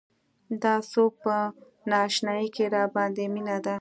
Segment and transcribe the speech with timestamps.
[0.63, 1.35] دا څوک په
[1.89, 3.69] نا اشنايۍ کې راباندې مينه ده.